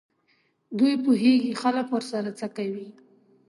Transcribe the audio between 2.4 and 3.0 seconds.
کوي.